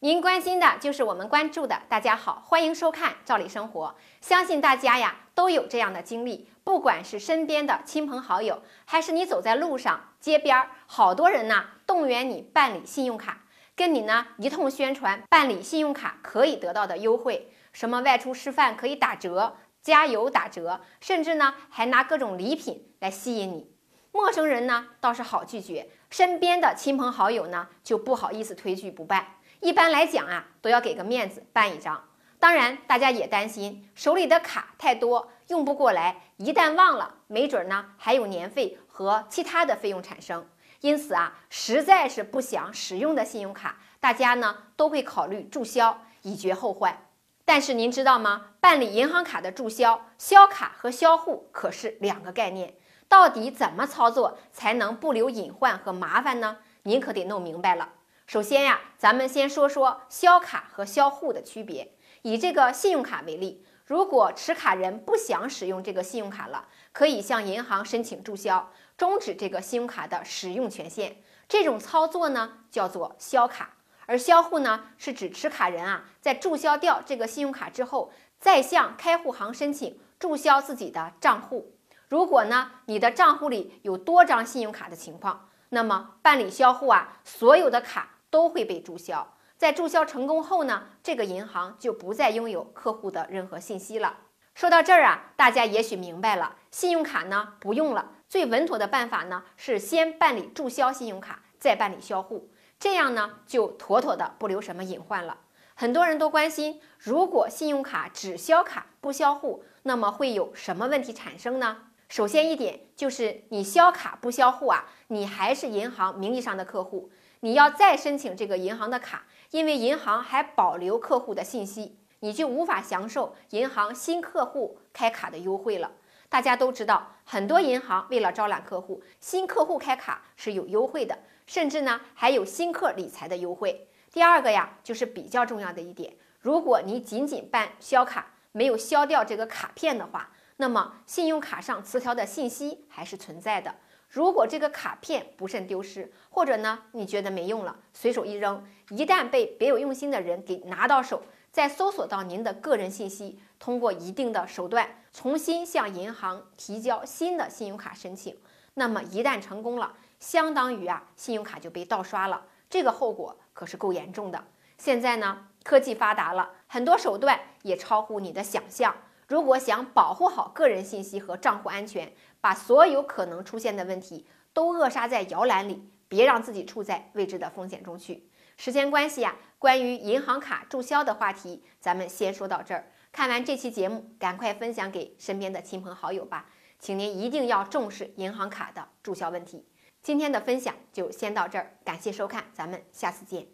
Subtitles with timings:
[0.00, 1.82] 您关心的就是我们关注的。
[1.88, 3.88] 大家好，欢迎收看《赵理生活》。
[4.20, 13.40] 相信大家呀都有这样的经历，不管是身边的亲朋好友，还是你走在路上、街边儿，好多人呢动员你办理信用卡，
[13.74, 23.68] 跟你呢一通宣传办理信用卡可以得到的优惠，什么外出吃饭可以打折、加油打折，甚至呢还拿各种礼品来吸引你。
[24.12, 29.26] 陌生人呢倒是好拒绝，身边的亲朋好友呢就不好意思推拒不办。
[29.60, 32.04] 一般来讲啊，都要给个面子办一张。
[32.38, 40.48] 当然，大家也担心手里的卡太多用不过来，一旦忘了，没准呢还有年费和其他的费用产生。
[40.80, 47.06] 因此啊，实在是不想使用的信用卡，大家呢都会考虑注销，以绝后患。
[47.44, 48.50] 但是您知道吗？
[48.60, 52.74] 办理银行卡的注销、销卡和销户可是两个概念，
[53.08, 56.58] 到底怎么操作才能不留隐患和麻烦呢？
[56.84, 57.88] 您可得弄明白了。
[58.28, 61.94] 首先呀，咱们先说说销卡和销户的区别。
[62.20, 71.16] 以这个信用卡为例，如果持卡人不想使用这个信用卡了，可以向银行申请注销，终止这个信用卡的使用权限。
[71.48, 81.72] 这种操作呢叫做销卡，而销户呢是指持卡人啊在注销掉这个信用卡之后，再向开户行申请注销自己的账户。
[82.10, 88.16] 如果呢你的账户里有多张信用卡的情况，那么办理销户啊，所有的卡。
[88.30, 94.18] 都会被注销，在注销成功后呢，这个银行就不再拥有客户的任何信息了。
[94.54, 105.38] 说到这儿啊，大家也许明白了，信用卡呢不用了，最稳妥的办法呢是先办理注销信用卡，再办理销户，这样呢就妥妥的不留什么隐患了。
[105.74, 111.84] 很多人都关心，如果信用卡只销卡不销户，那么会有什么问题产生呢？
[112.08, 117.10] 首先一点就是你销卡不销户啊，你还是银行名义上的客户。
[117.40, 125.92] 你要再申请这个银行的卡，因为银行还保留客户的信息，你就无法享受银行新客户开卡的优惠了。
[126.28, 131.16] 大家都知道，很多银行为了招揽客户，新客户开卡是有优惠的，
[131.46, 133.88] 甚至呢还有新客理财的优惠。
[134.12, 143.76] 第二个呀，就是比较重要的一点，如果你仅仅办销卡，没有销掉这个卡片的话，那么信用卡上磁条的信息还是存在的。
[144.08, 158.34] 如果这个卡片不慎丢失，或者呢你觉得没用了，随手一扔，一旦被别有用心的人给拿到手，再搜索到您的个人信息，通过一定的手段重新向银行提交新的信用卡申请，
[158.74, 164.42] 那么一旦成功了，相当于啊信用卡就被盗刷了，这个后果可是够严重的。
[164.78, 168.94] 现在呢科技发达了，很多手段也超乎你的想象。
[169.28, 178.30] 如果想保护好个人信息和账户安全，把所有可能出现的问题都扼杀在摇篮里，别让自己处在未知的风险中去。
[178.56, 182.90] 时间关系啊，关于银行卡注销的话题，咱们先说到这儿。
[183.12, 186.46] 看完这期节目，赶快分享给身边的亲朋好友吧，
[186.78, 189.66] 请您一定要重视银行卡的注销问题。
[190.02, 193.46] 今天的分享就先到这儿，感谢收看，咱们下次见。